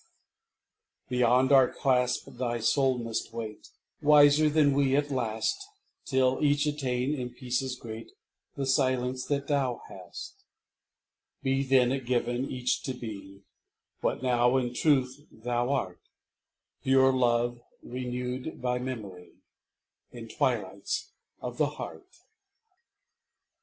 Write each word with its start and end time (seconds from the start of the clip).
49 1.09 1.19
HELEN 1.19 1.19
PETERSON 1.19 1.47
Beyond 1.47 1.51
our 1.51 1.73
clasp 1.79 2.25
thy 2.27 2.59
soul 2.59 2.97
must 2.97 3.31
wait, 3.31 3.69
Wiser 4.01 4.49
than 4.49 4.73
we 4.73 4.95
at 4.95 5.11
last, 5.11 5.63
Till 6.05 6.43
each 6.43 6.65
attain, 6.65 7.13
in 7.13 7.29
peace 7.35 7.61
as 7.61 7.75
great, 7.75 8.11
The 8.55 8.65
silence 8.65 9.23
that 9.27 9.45
thou 9.45 9.83
hast; 9.89 10.43
Be 11.43 11.61
then 11.61 11.91
it 11.91 12.07
given 12.07 12.49
each 12.49 12.81
to 12.85 12.95
be 12.95 13.43
What 13.99 14.23
now 14.23 14.57
in 14.57 14.73
truth 14.73 15.17
thou 15.31 15.69
art— 15.71 16.01
Pure 16.83 17.13
love 17.13 17.61
renewed 17.83 18.59
by 18.59 18.79
memory 18.79 19.33
In 20.11 20.27
twilights 20.27 21.11
of 21.41 21.57
the 21.59 21.67
heart. 21.77 22.07